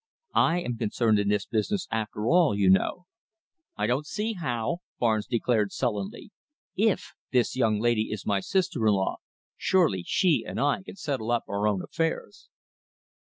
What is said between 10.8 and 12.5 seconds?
can settle up our own affairs."